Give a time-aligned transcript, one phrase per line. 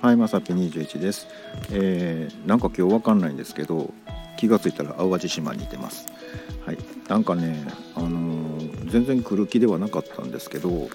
[0.00, 1.28] はい、まさぴ21です、
[1.72, 3.92] えー、なんか今日わかんないんですけど、
[4.38, 6.06] 気がついたら淡路島にいてます。
[6.64, 10.88] はい、なんかね、あのー、全然来る気ではなかったんですけど、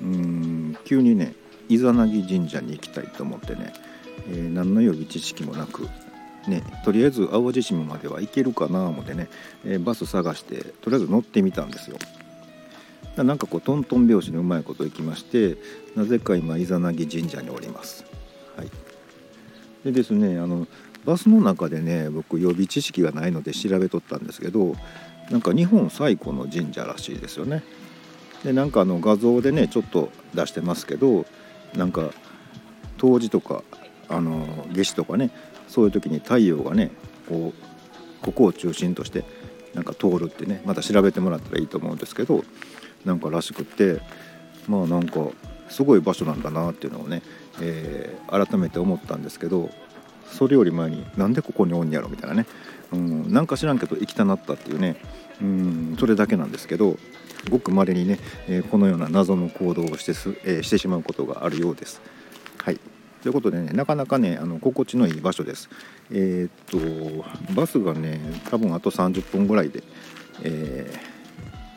[0.00, 1.34] うん、急にね、
[1.68, 3.74] 伊ザナギ神社に行きたいと思ってね、
[4.30, 5.86] えー、何の予備知識もなく、
[6.48, 9.28] ね、とりあえず淡路島までは行けるかな思ってね、
[9.66, 11.98] えー、バス探してとりあえず乗ってみたんですよ。
[13.22, 15.56] なんかこうトントン拍子にうまいこといきまして
[15.94, 18.04] なぜか今イザナギ神社におります。
[18.56, 18.70] はい、
[19.84, 20.66] でですねあの
[21.04, 24.74] バスの中でね僕予備知識がないので調べとったんですけど
[25.30, 27.62] なんか日本最古の神社らしいですよね。
[28.42, 31.24] でなんかあの画像でねちょっと出してますけど
[31.76, 32.10] なんか
[32.98, 33.62] 冬至とか
[34.08, 35.30] あの夏至とかね
[35.68, 36.90] そういう時に太陽がね
[37.28, 39.24] こうここを中心として
[39.74, 42.44] なんか通るってねまた調べてもらったらいいと思うんですけど
[43.04, 44.00] なんからしくって
[44.68, 45.28] まあなんか
[45.68, 47.22] すごい場所なんだなっていうのをね、
[47.60, 49.70] えー、改めて思ったんですけど
[50.30, 52.46] それより前になんでここにおんやろみたいなね、
[52.92, 54.96] うん、なんか知らんけど行きたなったっていうね、
[55.40, 56.96] うん、それだけなんですけど
[57.50, 62.00] ごくまれにね、えー、このような謎の行動をしてす、えー、してしまうことがあるようです。
[62.58, 62.80] はい
[63.22, 65.70] ということでねなかなかねあの心地のいい場所です。
[66.10, 69.82] えー、っとバスがね多分あと30分ぐらいで、
[70.42, 70.90] え、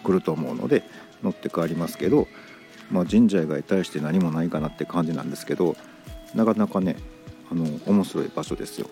[0.04, 0.84] 来ると思うので
[1.24, 2.28] 乗って帰りますけど、
[2.92, 5.76] まあ、神社以外対して何もないかなって感じなんですけど
[6.36, 6.98] なかなかね
[7.52, 8.88] あの面白い場所ですよ。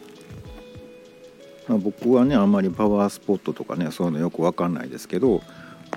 [1.68, 5.42] まあ、僕はねあんまりパワースポットとかねそういうのよく分かんないですけど、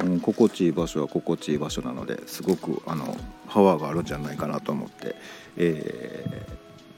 [0.02, 3.16] うん、心地いい場所は心地いい場所なのですごくあの
[3.48, 5.14] パワーがあるんじゃないかなと思って、
[5.56, 6.17] え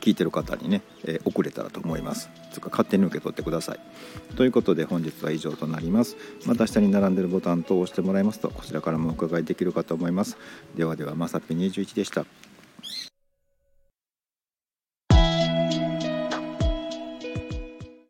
[0.00, 2.30] 聞いてる方にね、えー、送れたらと思います。
[2.52, 3.80] つか勝手に受け取ってください。
[4.36, 6.16] ということで本日は以上となります。
[6.46, 10.36] また下に並んでるボタンと押してもらいますとこちらからもお伺いできるかと思います。
[10.76, 12.24] ではではまさぴ21でした。